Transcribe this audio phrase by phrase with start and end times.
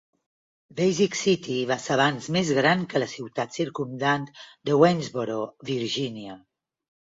[0.77, 4.27] Basic City va ser abans més gran que la ciutat circumdant
[4.71, 5.39] de Waynesboro,
[5.73, 6.43] Virgínia.